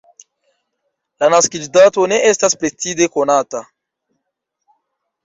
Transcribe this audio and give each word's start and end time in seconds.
La 1.23 1.27
naskiĝdato 1.33 2.05
ne 2.13 2.17
estas 2.29 2.57
precize 2.63 3.09
konata. 3.19 3.63